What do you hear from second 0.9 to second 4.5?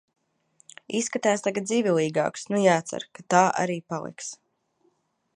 Izskatās tagad dzīvelīgāks, nu jācer, ka tā arī paliks.